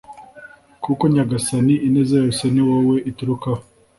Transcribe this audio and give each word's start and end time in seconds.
koko 0.83 1.03
Nyagasani 1.13 1.75
ineza 1.87 2.15
yose 2.23 2.43
ni 2.53 2.61
wowe 2.67 2.95
iturukaho 3.09 3.61